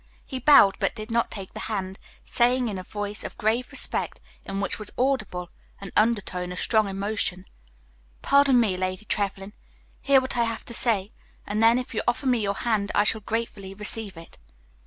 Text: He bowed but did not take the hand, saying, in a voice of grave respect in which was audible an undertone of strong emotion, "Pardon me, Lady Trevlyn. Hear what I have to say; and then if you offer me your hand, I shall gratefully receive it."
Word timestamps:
He 0.25 0.39
bowed 0.39 0.77
but 0.79 0.95
did 0.95 1.11
not 1.11 1.29
take 1.29 1.53
the 1.53 1.59
hand, 1.69 1.99
saying, 2.25 2.67
in 2.69 2.79
a 2.79 2.83
voice 2.83 3.23
of 3.23 3.37
grave 3.37 3.71
respect 3.71 4.19
in 4.45 4.59
which 4.59 4.79
was 4.79 4.89
audible 4.97 5.51
an 5.79 5.91
undertone 5.95 6.51
of 6.51 6.57
strong 6.59 6.87
emotion, 6.87 7.45
"Pardon 8.23 8.59
me, 8.59 8.75
Lady 8.75 9.05
Trevlyn. 9.05 9.53
Hear 10.01 10.19
what 10.19 10.37
I 10.37 10.43
have 10.45 10.65
to 10.65 10.73
say; 10.73 11.11
and 11.45 11.61
then 11.61 11.77
if 11.77 11.93
you 11.93 12.01
offer 12.07 12.25
me 12.25 12.39
your 12.39 12.55
hand, 12.55 12.91
I 12.95 13.03
shall 13.03 13.21
gratefully 13.21 13.75
receive 13.75 14.17
it." 14.17 14.39